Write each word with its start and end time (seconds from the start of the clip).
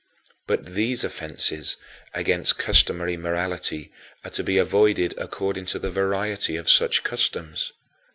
But 0.47 0.73
these 0.73 1.03
offenses 1.03 1.77
against 2.11 2.57
customary 2.57 3.17
morality 3.17 3.91
are 4.23 4.31
to 4.31 4.43
be 4.43 4.57
avoided 4.57 5.13
according 5.19 5.67
to 5.67 5.77
the 5.77 5.91
variety 5.91 6.55
of 6.57 6.67
such 6.67 7.03
customs. 7.03 7.71